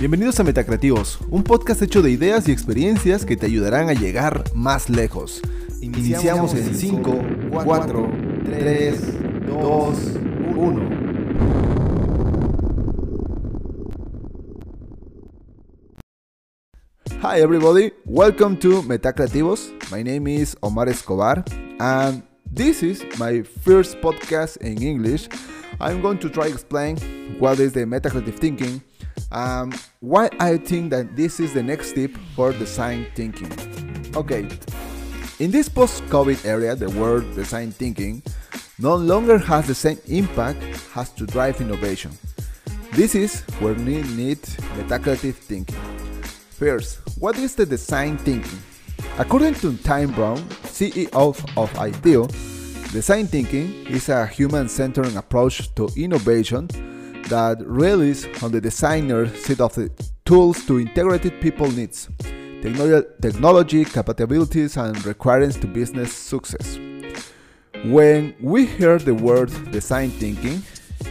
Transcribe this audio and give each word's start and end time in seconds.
Bienvenidos 0.00 0.40
a 0.40 0.44
Metacreativos, 0.44 1.18
un 1.30 1.44
podcast 1.44 1.80
hecho 1.80 2.02
de 2.02 2.10
ideas 2.10 2.48
y 2.48 2.52
experiencias 2.52 3.24
que 3.24 3.36
te 3.36 3.46
ayudarán 3.46 3.88
a 3.88 3.94
llegar 3.94 4.44
más 4.52 4.90
lejos. 4.90 5.40
Iniciamos 5.80 6.52
en 6.54 6.74
5, 6.74 7.24
4, 7.50 8.10
3, 8.44 9.46
2, 9.46 9.98
1. 10.56 11.04
Hi 17.22 17.40
everybody, 17.40 17.92
welcome 18.04 18.58
to 18.58 18.82
Metacreativos. 18.82 19.72
My 19.90 20.02
name 20.02 20.26
is 20.26 20.56
Omar 20.60 20.88
Escobar 20.88 21.44
and 21.78 22.22
this 22.44 22.82
is 22.82 23.02
my 23.18 23.42
first 23.42 24.00
podcast 24.00 24.56
in 24.58 24.82
English. 24.82 25.28
I'm 25.80 26.02
going 26.02 26.18
to 26.18 26.28
try 26.28 26.48
explain 26.48 26.98
what 27.38 27.58
is 27.58 27.72
the 27.72 27.84
metacreative 27.84 28.38
thinking, 28.38 28.82
um, 29.34 29.74
why 30.00 30.30
I 30.38 30.56
think 30.56 30.90
that 30.90 31.16
this 31.16 31.40
is 31.40 31.52
the 31.52 31.62
next 31.62 31.90
step 31.90 32.10
for 32.34 32.52
design 32.52 33.06
thinking. 33.14 33.50
Okay, 34.16 34.48
in 35.40 35.50
this 35.50 35.68
post-COVID 35.68 36.46
area, 36.46 36.76
the 36.76 36.88
word 36.90 37.34
design 37.34 37.72
thinking 37.72 38.22
no 38.78 38.94
longer 38.94 39.36
has 39.38 39.66
the 39.66 39.74
same 39.74 39.98
impact 40.06 40.62
as 40.94 41.10
to 41.10 41.26
drive 41.26 41.60
innovation. 41.60 42.12
This 42.92 43.16
is 43.16 43.40
where 43.58 43.74
we 43.74 44.02
need 44.14 44.38
metacreative 44.78 45.34
thinking. 45.34 45.82
First, 46.56 47.00
what 47.18 47.36
is 47.36 47.56
the 47.56 47.66
design 47.66 48.16
thinking? 48.18 48.58
According 49.18 49.54
to 49.54 49.76
Tim 49.78 50.12
Brown, 50.12 50.38
CEO 50.70 51.34
of 51.56 51.76
IDEO, 51.78 52.28
design 52.92 53.26
thinking 53.26 53.86
is 53.86 54.08
a 54.08 54.26
human-centered 54.26 55.16
approach 55.16 55.74
to 55.74 55.88
innovation 55.96 56.68
that 57.28 57.58
relies 57.66 58.26
on 58.42 58.52
the 58.52 58.60
designer 58.60 59.26
set 59.28 59.60
of 59.60 59.74
the 59.74 59.90
tools 60.24 60.64
to 60.66 60.80
integrate 60.80 61.40
people 61.40 61.70
needs, 61.70 62.08
technology 62.62 63.84
capabilities, 63.84 64.76
and 64.76 65.04
requirements 65.04 65.56
to 65.58 65.66
business 65.66 66.12
success. 66.12 66.78
When 67.84 68.34
we 68.40 68.66
heard 68.66 69.02
the 69.02 69.14
word 69.14 69.50
design 69.70 70.10
thinking, 70.10 70.62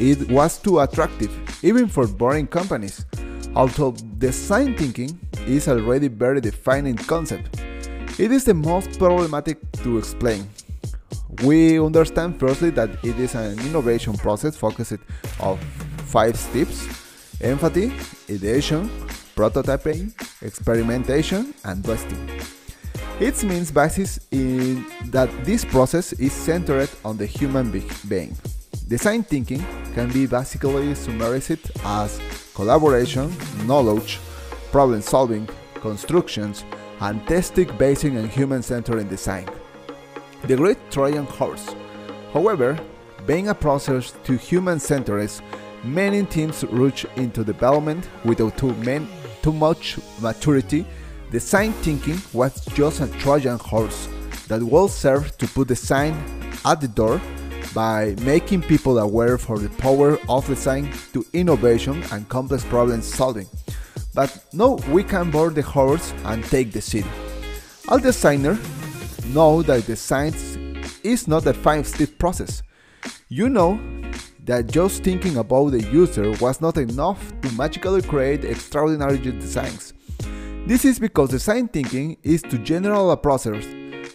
it 0.00 0.28
was 0.30 0.58
too 0.58 0.80
attractive, 0.80 1.30
even 1.62 1.86
for 1.86 2.06
boring 2.06 2.46
companies. 2.46 3.04
Although 3.54 3.92
design 4.18 4.76
thinking 4.76 5.18
is 5.46 5.68
already 5.68 6.08
very 6.08 6.40
defining 6.40 6.96
concept, 6.96 7.60
it 8.18 8.32
is 8.32 8.44
the 8.44 8.54
most 8.54 8.98
problematic 8.98 9.58
to 9.84 9.98
explain. 9.98 10.48
We 11.44 11.78
understand 11.78 12.40
firstly 12.40 12.70
that 12.70 12.90
it 13.04 13.18
is 13.18 13.34
an 13.34 13.58
innovation 13.60 14.14
process 14.14 14.56
focused 14.56 14.98
on 15.38 15.58
five 16.06 16.36
steps 16.36 16.88
empathy, 17.42 17.92
ideation, 18.30 18.88
prototyping, 19.36 20.12
experimentation, 20.42 21.54
and 21.64 21.84
testing. 21.84 22.30
It 23.20 23.42
means 23.44 23.70
basis 23.70 24.18
in 24.30 24.86
that 25.06 25.28
this 25.44 25.64
process 25.64 26.12
is 26.14 26.32
centered 26.32 26.90
on 27.04 27.16
the 27.16 27.26
human 27.26 27.70
being. 28.08 28.36
Design 28.88 29.22
thinking 29.22 29.64
can 29.94 30.10
be 30.12 30.26
basically 30.26 30.94
summarized 30.94 31.70
as 31.84 32.20
collaboration, 32.54 33.34
knowledge, 33.66 34.18
problem 34.70 35.02
solving, 35.02 35.48
constructions, 35.74 36.64
and 37.00 37.26
testing 37.26 37.74
based 37.76 38.04
on 38.04 38.28
human-centered 38.28 39.08
design. 39.08 39.46
The 40.44 40.56
great 40.56 40.78
Trojan 40.90 41.24
horse. 41.24 41.74
However, 42.32 42.78
being 43.26 43.48
a 43.48 43.54
process 43.54 44.12
to 44.24 44.36
human-centered 44.36 45.30
many 45.86 46.24
teams 46.24 46.64
rush 46.64 47.06
into 47.16 47.44
development 47.44 48.08
without 48.24 48.56
too, 48.58 48.74
too 49.42 49.52
much 49.52 49.98
maturity. 50.20 50.84
Design 51.30 51.72
thinking 51.72 52.18
was 52.32 52.64
just 52.66 53.00
a 53.00 53.06
Trojan 53.18 53.58
horse 53.58 54.08
that 54.48 54.62
will 54.62 54.88
serve 54.88 55.36
to 55.38 55.46
put 55.48 55.68
design 55.68 56.14
at 56.64 56.80
the 56.80 56.88
door 56.88 57.20
by 57.74 58.14
making 58.22 58.62
people 58.62 58.98
aware 58.98 59.36
for 59.36 59.58
the 59.58 59.68
power 59.70 60.18
of 60.28 60.46
design 60.46 60.90
to 61.12 61.24
innovation 61.32 62.02
and 62.12 62.28
complex 62.28 62.64
problem 62.64 63.02
solving. 63.02 63.46
But 64.14 64.44
no, 64.52 64.78
we 64.90 65.04
can 65.04 65.30
board 65.30 65.54
the 65.54 65.62
horse 65.62 66.14
and 66.24 66.42
take 66.44 66.72
the 66.72 66.80
city. 66.80 67.08
All 67.88 67.98
designers 67.98 68.58
know 69.26 69.62
that 69.62 69.86
design 69.86 70.32
is 71.02 71.28
not 71.28 71.46
a 71.46 71.52
five-step 71.52 72.18
process. 72.18 72.62
You 73.28 73.48
know 73.48 73.78
that 74.46 74.68
just 74.68 75.02
thinking 75.02 75.36
about 75.36 75.70
the 75.70 75.82
user 75.82 76.30
was 76.40 76.60
not 76.60 76.76
enough 76.78 77.32
to 77.42 77.52
magically 77.52 78.00
create 78.00 78.44
extraordinary 78.44 79.18
designs. 79.18 79.92
This 80.66 80.84
is 80.84 80.98
because 80.98 81.30
design 81.30 81.68
thinking 81.68 82.16
is 82.22 82.42
to 82.42 82.58
general 82.58 83.10
a 83.10 83.16
process 83.16 83.64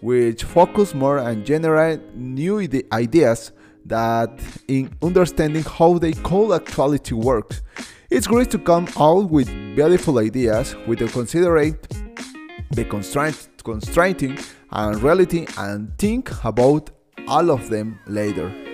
which 0.00 0.44
focus 0.44 0.94
more 0.94 1.18
on 1.18 1.44
generate 1.44 2.14
new 2.14 2.60
ideas 2.92 3.52
that 3.86 4.30
in 4.68 4.94
understanding 5.02 5.64
how 5.64 5.98
they 5.98 6.12
could 6.12 6.52
actually 6.52 7.00
work. 7.12 7.60
It's 8.10 8.26
great 8.26 8.50
to 8.50 8.58
come 8.58 8.86
out 8.98 9.30
with 9.30 9.48
beautiful 9.74 10.18
ideas 10.18 10.76
with 10.86 10.98
the 11.00 11.08
considerate 11.08 11.86
the 12.70 12.84
constraint, 12.84 13.48
constraining 13.64 14.38
and 14.70 15.02
reality 15.02 15.46
and 15.56 15.96
think 15.98 16.30
about 16.44 16.90
all 17.26 17.50
of 17.50 17.70
them 17.70 17.98
later. 18.06 18.67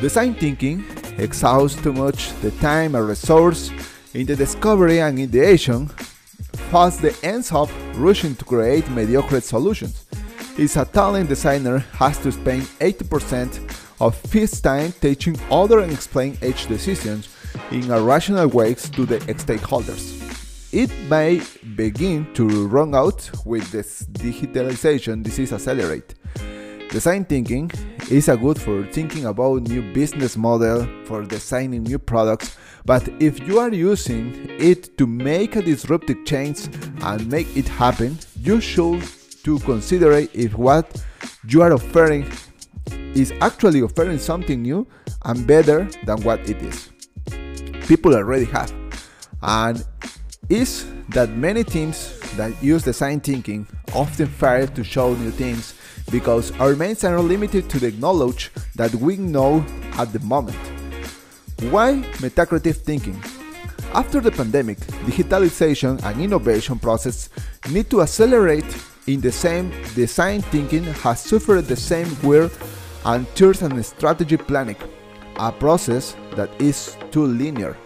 Design 0.00 0.34
thinking 0.34 0.84
exhausts 1.18 1.82
too 1.82 1.92
much 1.92 2.32
the 2.40 2.52
time 2.52 2.94
and 2.94 3.08
resource 3.08 3.72
in 4.14 4.26
the 4.26 4.36
discovery 4.36 5.00
and 5.00 5.18
ideation, 5.18 5.90
thus 6.70 6.98
the 6.98 7.12
ends 7.24 7.50
up 7.50 7.68
rushing 7.96 8.36
to 8.36 8.44
create 8.44 8.88
mediocre 8.90 9.40
solutions. 9.40 10.06
If 10.56 10.76
a 10.76 10.84
talent 10.84 11.28
designer 11.28 11.78
has 11.94 12.16
to 12.18 12.30
spend 12.30 12.62
80% 12.78 13.74
of 14.00 14.20
his 14.32 14.60
time 14.60 14.92
teaching 15.00 15.36
other 15.50 15.80
and 15.80 15.92
explain 15.92 16.38
each 16.42 16.68
decisions 16.68 17.28
in 17.72 17.90
a 17.90 18.00
rational 18.00 18.46
ways 18.46 18.88
to 18.90 19.04
the 19.04 19.18
stakeholders. 19.18 20.14
It 20.72 20.90
may 21.10 21.42
begin 21.74 22.32
to 22.34 22.68
run 22.68 22.94
out 22.94 23.28
with 23.44 23.68
this 23.72 24.04
digitalization 24.12 25.24
disease 25.24 25.52
accelerate. 25.52 26.14
Design 26.90 27.24
thinking 27.24 27.70
is 28.10 28.28
a 28.28 28.36
good 28.36 28.60
for 28.60 28.84
thinking 28.86 29.26
about 29.26 29.62
new 29.68 29.82
business 29.92 30.36
model, 30.36 30.88
for 31.04 31.22
designing 31.24 31.82
new 31.82 31.98
products, 31.98 32.56
but 32.84 33.06
if 33.20 33.46
you 33.46 33.58
are 33.58 33.70
using 33.70 34.46
it 34.58 34.96
to 34.96 35.06
make 35.06 35.56
a 35.56 35.62
disruptive 35.62 36.24
change 36.24 36.68
and 37.02 37.30
make 37.30 37.54
it 37.56 37.68
happen, 37.68 38.18
you 38.40 38.60
should 38.60 39.02
to 39.44 39.58
consider 39.60 40.12
if 40.12 40.54
what 40.54 41.04
you 41.48 41.60
are 41.60 41.72
offering 41.72 42.30
is 43.14 43.32
actually 43.40 43.82
offering 43.82 44.18
something 44.18 44.62
new 44.62 44.86
and 45.24 45.46
better 45.46 45.88
than 46.04 46.22
what 46.22 46.40
it 46.48 46.62
is. 46.62 46.90
People 47.86 48.14
already 48.14 48.46
have. 48.46 48.72
And 49.42 49.84
is 50.48 50.86
that 51.10 51.30
many 51.30 51.62
teams 51.62 52.18
that 52.36 52.62
use 52.62 52.82
design 52.82 53.20
thinking 53.20 53.66
often 53.94 54.26
fail 54.26 54.66
to 54.68 54.82
show 54.82 55.14
new 55.14 55.30
things 55.30 55.74
because 56.10 56.52
our 56.60 56.74
minds 56.74 57.04
are 57.04 57.20
limited 57.20 57.68
to 57.70 57.78
the 57.78 57.92
knowledge 57.92 58.50
that 58.74 58.94
we 58.94 59.16
know 59.16 59.64
at 59.94 60.12
the 60.12 60.20
moment. 60.20 60.56
Why 61.70 62.02
metacreative 62.18 62.76
thinking? 62.76 63.20
After 63.94 64.20
the 64.20 64.30
pandemic, 64.30 64.78
digitalization 65.08 66.02
and 66.04 66.20
innovation 66.20 66.78
process 66.78 67.30
need 67.70 67.90
to 67.90 68.02
accelerate 68.02 68.66
in 69.06 69.20
the 69.20 69.32
same 69.32 69.70
design 69.94 70.42
thinking 70.42 70.84
has 70.84 71.20
suffered 71.20 71.62
the 71.62 71.76
same 71.76 72.08
wear 72.22 72.50
and 73.06 73.26
tears 73.34 73.62
and 73.62 73.84
strategy 73.84 74.36
planning, 74.36 74.76
a 75.36 75.50
process 75.50 76.14
that 76.36 76.50
is 76.60 76.96
too 77.10 77.26
linear. 77.26 77.76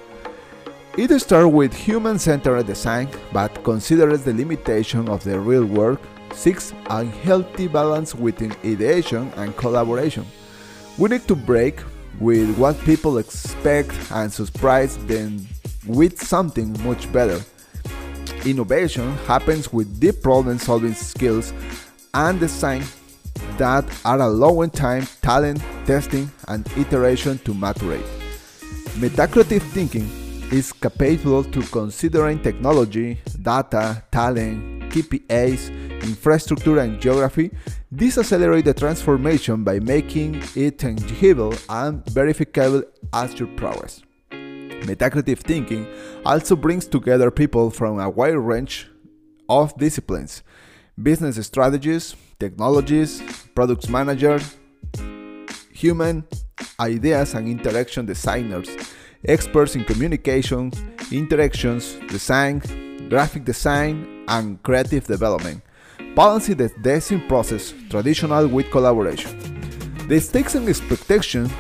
It 0.99 1.16
starts 1.21 1.50
with 1.50 1.72
human-centered 1.72 2.67
design 2.67 3.08
but 3.32 3.64
considers 3.64 4.23
the 4.23 4.35
limitation 4.35 5.08
of 5.08 5.25
the 5.25 5.38
real 5.38 5.64
work 5.64 6.00
seeks 6.32 6.73
a 6.87 7.05
healthy 7.05 7.69
balance 7.69 8.14
within 8.14 8.52
ideation 8.64 9.32
and 9.37 9.56
collaboration. 9.56 10.26
We 10.99 11.11
need 11.11 11.26
to 11.29 11.34
break 11.34 11.81
with 12.20 12.56
what 12.58 12.79
people 12.81 13.19
expect 13.19 13.93
and 14.11 14.32
surprise 14.32 14.96
them 15.06 15.46
with 15.87 16.23
something 16.23 16.76
much 16.84 17.11
better. 17.12 17.40
Innovation 18.44 19.12
happens 19.26 19.73
with 19.73 20.00
deep 20.00 20.23
problem 20.23 20.58
solving 20.58 20.94
skills 20.94 21.52
and 22.14 22.38
design 22.40 22.85
that 23.56 23.85
are 24.05 24.20
allowing 24.20 24.70
time, 24.70 25.06
talent, 25.23 25.61
testing, 25.87 26.31
and 26.49 26.67
iteration 26.76 27.38
to 27.38 27.52
maturate. 27.52 28.06
Metacreative 28.99 29.62
thinking 29.73 30.08
is 30.52 30.73
capable 30.73 31.44
to 31.44 31.62
considering 31.62 32.38
technology, 32.43 33.19
data, 33.40 34.02
talent, 34.11 34.82
KPIs, 34.93 35.81
infrastructure, 36.02 36.78
and 36.78 37.00
geography. 37.00 37.50
This 37.90 38.19
accelerates 38.19 38.64
the 38.64 38.75
transformation 38.75 39.64
by 39.64 39.81
making 39.81 40.43
it 40.54 40.78
tangible 40.78 41.54
and 41.69 42.04
verifiable 42.10 42.82
as 43.12 43.38
your 43.38 43.49
progress. 43.49 44.02
Metacreative 44.31 45.38
thinking 45.38 45.87
also 46.25 46.56
brings 46.56 46.87
together 46.87 47.31
people 47.31 47.70
from 47.70 48.00
a 48.00 48.10
wide 48.10 48.37
range 48.37 48.88
of 49.49 49.76
disciplines 49.78 50.43
business 51.02 51.44
strategies, 51.46 52.14
technologies, 52.38 53.22
products 53.54 53.88
managers, 53.88 54.56
human 55.72 56.25
ideas 56.78 57.34
and 57.34 57.49
interaction 57.49 58.06
designers, 58.06 58.69
experts 59.25 59.75
in 59.75 59.84
communications, 59.84 60.82
interactions, 61.10 61.94
design, 62.08 62.60
graphic 63.08 63.44
design, 63.44 64.25
and 64.28 64.62
creative 64.62 65.04
development, 65.06 65.62
balancing 66.14 66.56
the 66.56 66.69
design 66.69 67.26
process 67.26 67.75
traditional 67.88 68.47
with 68.47 68.70
collaboration. 68.70 69.38
The 70.09 70.20
stakes 70.20 70.55
and 70.55 70.69
expectations 70.69 71.50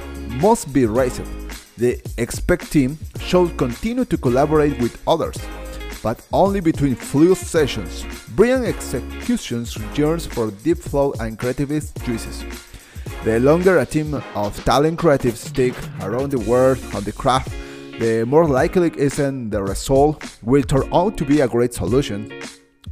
must 0.40 0.72
be 0.72 0.86
raised. 0.86 1.22
The 1.78 2.00
expect 2.18 2.70
team 2.70 2.98
should 3.18 3.56
continue 3.56 4.04
to 4.04 4.16
collaborate 4.16 4.78
with 4.80 5.00
others, 5.08 5.36
but 6.02 6.20
only 6.32 6.60
between 6.60 6.94
fluid 6.94 7.38
sessions. 7.38 8.04
Brilliant 8.36 8.66
executions 8.66 9.78
yearns 9.96 10.26
for 10.26 10.50
deep 10.50 10.78
flow 10.78 11.14
and 11.20 11.38
creative 11.38 11.70
juices. 12.04 12.44
The 13.24 13.40
longer 13.40 13.78
a 13.78 13.86
team 13.86 14.14
of 14.34 14.64
talent 14.64 14.98
creatives 14.98 15.36
stick 15.36 15.74
around 16.02 16.30
the 16.30 16.40
world 16.40 16.78
on 16.94 17.04
the 17.04 17.12
craft, 17.12 17.52
the 17.98 18.24
more 18.26 18.46
likely 18.46 18.90
isn't 18.96 19.50
the 19.50 19.62
result 19.62 20.38
will 20.42 20.62
turn 20.62 20.88
out 20.92 21.16
to 21.18 21.24
be 21.24 21.40
a 21.40 21.48
great 21.48 21.72
solution. 21.72 22.32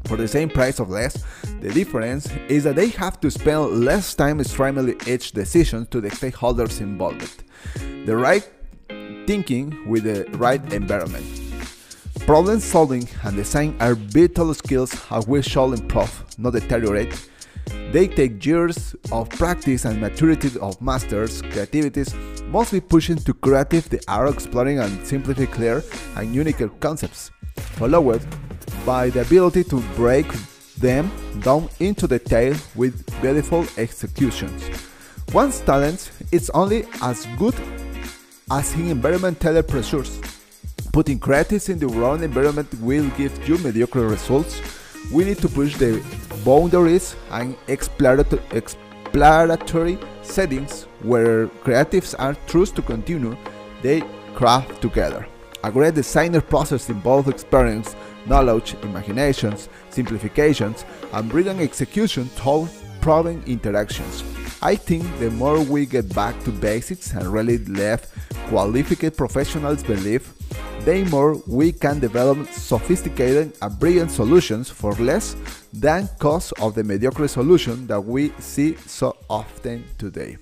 For 0.05 0.17
the 0.17 0.29
same 0.29 0.49
price 0.49 0.81
of 0.81 0.91
less, 0.91 1.23
the 1.61 1.70
difference 1.70 2.31
is 2.49 2.64
that 2.64 2.76
they 2.76 2.88
have 2.88 3.20
to 3.20 3.31
spend 3.31 3.85
less 3.85 4.14
time 4.14 4.38
streamlining 4.41 5.06
each 5.06 5.32
decision 5.32 5.87
to 5.87 6.00
the 6.00 6.11
stakeholders 6.11 6.81
involved. 6.81 7.44
The 8.06 8.17
right 8.17 8.49
thinking 9.26 9.88
with 9.88 10.05
the 10.05 10.25
right 10.38 10.61
environment. 10.73 11.25
Problem 12.26 12.61
solving 12.61 13.08
and 13.23 13.37
design 13.37 13.76
are 13.81 13.94
vital 13.94 14.52
skills 14.55 14.91
that 14.91 15.26
we 15.26 15.43
shall 15.43 15.73
improve, 15.73 16.25
not 16.38 16.55
deteriorate. 16.55 17.29
They 17.93 18.08
take 18.08 18.44
years 18.44 18.94
of 19.12 19.29
practice 19.31 19.85
and 19.85 20.00
maturity 20.00 20.50
of 20.61 20.81
masters, 20.81 21.43
creativities 21.43 22.14
mostly 22.47 22.81
pushing 22.81 23.17
to 23.17 23.32
creative 23.35 23.88
the 23.88 24.02
art 24.08 24.32
exploring 24.35 24.81
and 24.81 25.06
simplify 25.06 25.47
clear 25.47 25.82
and 26.17 26.35
unique 26.35 26.62
concepts, 26.81 27.31
followed 27.79 28.23
by 28.85 29.11
the 29.11 29.23
ability 29.23 29.65
to 29.65 29.81
break 29.97 30.27
them 30.79 31.11
down 31.41 31.69
into 31.79 32.06
detail 32.06 32.55
with 32.75 33.05
beautiful 33.21 33.67
executions. 33.77 34.62
One's 35.32 35.61
talent 35.61 36.11
is 36.32 36.50
only 36.50 36.85
as 37.03 37.27
good 37.38 37.55
as 38.50 38.73
his 38.73 38.91
environmental 38.91 39.62
pressures. 39.62 40.21
Putting 40.93 41.21
creatives 41.21 41.69
in 41.69 41.79
the 41.79 41.87
wrong 41.87 42.25
environment 42.25 42.69
will 42.81 43.09
give 43.11 43.49
you 43.49 43.59
mediocre 43.59 44.09
results. 44.09 44.61
We 45.12 45.25
need 45.25 45.38
to 45.38 45.49
push 45.49 45.76
the 45.76 46.03
boundaries 46.44 47.15
and 47.31 47.56
exploratory 47.69 49.99
settings 50.23 50.87
where 51.03 51.47
creatives 51.65 52.15
are 52.19 52.35
trust 52.47 52.76
to 52.76 52.83
continue 52.83 53.37
they 53.83 54.03
craft 54.35 54.83
together. 54.83 55.26
A 55.62 55.71
great 55.71 55.95
designer 55.95 56.41
process 56.41 56.89
involves 56.89 57.29
experience, 57.29 57.95
knowledge, 58.27 58.75
imaginations, 58.83 59.69
simplifications, 59.91 60.87
and 61.12 61.29
brilliant 61.29 61.61
execution 61.61 62.25
through 62.31 62.69
problem 63.03 63.43
interactions. 63.47 64.25
I 64.62 64.75
think 64.75 65.05
the 65.19 65.31
more 65.31 65.61
we 65.61 65.85
get 65.85 66.15
back 66.15 66.43
to 66.45 66.51
basics 66.51 67.12
and 67.12 67.27
really 67.27 67.59
let 67.59 68.09
qualified 68.49 69.17
professionals 69.17 69.83
believe, 69.83 70.33
the 70.85 71.05
more 71.11 71.35
we 71.47 71.73
can 71.73 71.99
develop 71.99 72.47
sophisticated 72.49 73.53
and 73.61 73.79
brilliant 73.79 74.11
solutions 74.11 74.71
for 74.71 74.95
less 74.95 75.37
than 75.75 76.09
cost 76.19 76.55
of 76.59 76.75
the 76.75 76.85
mediocre 76.85 77.29
solution 77.29 77.87
that 77.87 78.01
we 78.01 78.33
see 78.39 78.77
so 78.87 79.15
often 79.29 79.85
today. 79.99 80.39